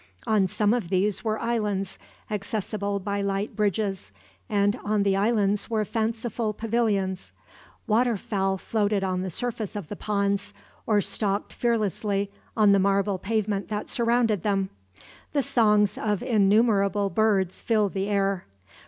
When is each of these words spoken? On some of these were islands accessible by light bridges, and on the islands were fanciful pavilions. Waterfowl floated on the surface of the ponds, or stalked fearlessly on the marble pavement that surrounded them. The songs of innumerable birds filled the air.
On 0.25 0.47
some 0.47 0.73
of 0.73 0.89
these 0.89 1.23
were 1.23 1.39
islands 1.39 1.99
accessible 2.31 2.97
by 2.97 3.21
light 3.21 3.55
bridges, 3.55 4.11
and 4.49 4.75
on 4.83 5.03
the 5.03 5.15
islands 5.15 5.69
were 5.69 5.85
fanciful 5.85 6.53
pavilions. 6.53 7.31
Waterfowl 7.85 8.57
floated 8.57 9.03
on 9.03 9.21
the 9.21 9.29
surface 9.29 9.75
of 9.75 9.89
the 9.89 9.95
ponds, 9.95 10.55
or 10.87 11.01
stalked 11.01 11.53
fearlessly 11.53 12.31
on 12.57 12.71
the 12.71 12.79
marble 12.79 13.19
pavement 13.19 13.67
that 13.67 13.91
surrounded 13.91 14.41
them. 14.41 14.71
The 15.33 15.43
songs 15.43 15.99
of 15.99 16.23
innumerable 16.23 17.11
birds 17.11 17.61
filled 17.61 17.93
the 17.93 18.09
air. 18.09 18.45